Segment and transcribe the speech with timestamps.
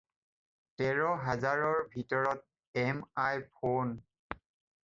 [0.81, 3.97] তেৰ হাজাৰৰ ভিতৰত এমআই ফ'ন।